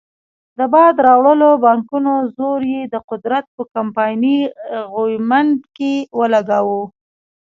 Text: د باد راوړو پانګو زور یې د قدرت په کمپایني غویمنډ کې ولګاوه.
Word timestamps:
د 0.57 0.59
باد 0.73 0.95
راوړو 1.07 1.51
پانګو 1.63 2.15
زور 2.35 2.61
یې 2.73 2.81
د 2.93 2.95
قدرت 3.09 3.45
په 3.55 3.63
کمپایني 3.73 4.37
غویمنډ 4.93 5.59
کې 5.75 5.93
ولګاوه. 6.19 6.81